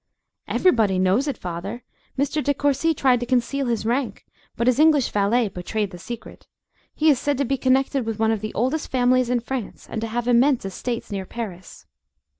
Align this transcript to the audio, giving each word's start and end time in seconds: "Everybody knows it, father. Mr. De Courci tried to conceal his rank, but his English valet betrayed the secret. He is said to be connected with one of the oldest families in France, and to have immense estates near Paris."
"Everybody 0.47 0.97
knows 0.97 1.27
it, 1.27 1.37
father. 1.37 1.83
Mr. 2.17 2.43
De 2.43 2.55
Courci 2.55 2.95
tried 2.95 3.19
to 3.19 3.25
conceal 3.27 3.67
his 3.67 3.85
rank, 3.85 4.25
but 4.57 4.65
his 4.65 4.79
English 4.79 5.09
valet 5.11 5.47
betrayed 5.47 5.91
the 5.91 5.99
secret. 5.99 6.47
He 6.95 7.11
is 7.11 7.19
said 7.19 7.37
to 7.37 7.45
be 7.45 7.55
connected 7.55 8.03
with 8.03 8.17
one 8.17 8.31
of 8.31 8.41
the 8.41 8.55
oldest 8.55 8.89
families 8.89 9.29
in 9.29 9.41
France, 9.41 9.87
and 9.87 10.01
to 10.01 10.07
have 10.07 10.27
immense 10.27 10.65
estates 10.65 11.11
near 11.11 11.27
Paris." 11.27 11.85